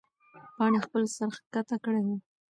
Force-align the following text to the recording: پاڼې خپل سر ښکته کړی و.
پاڼې 0.55 0.79
خپل 0.85 1.03
سر 1.15 1.29
ښکته 1.37 1.75
کړی 1.85 2.03
و. 2.07 2.17